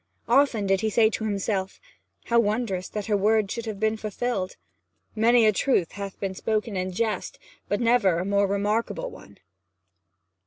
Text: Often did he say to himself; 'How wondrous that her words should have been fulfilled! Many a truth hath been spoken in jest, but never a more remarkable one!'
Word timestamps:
Often 0.27 0.65
did 0.65 0.81
he 0.81 0.89
say 0.89 1.11
to 1.11 1.25
himself; 1.25 1.79
'How 2.25 2.39
wondrous 2.39 2.89
that 2.89 3.05
her 3.05 3.15
words 3.15 3.53
should 3.53 3.67
have 3.67 3.79
been 3.79 3.97
fulfilled! 3.97 4.55
Many 5.13 5.45
a 5.45 5.51
truth 5.51 5.91
hath 5.91 6.19
been 6.19 6.33
spoken 6.33 6.75
in 6.75 6.91
jest, 6.91 7.37
but 7.69 7.79
never 7.79 8.17
a 8.17 8.25
more 8.25 8.47
remarkable 8.47 9.11
one!' 9.11 9.37